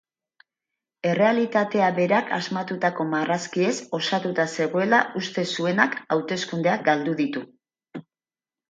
Errealitatea 1.09 1.89
berak 1.99 2.33
asmatutako 2.37 3.07
marrazkiez 3.11 3.75
osatuta 3.99 4.49
zegoela 4.59 5.03
uste 5.23 5.49
zuenak 5.55 5.97
hauteskundeak 6.17 6.87
galdu 6.91 7.17
ditu. 7.25 7.49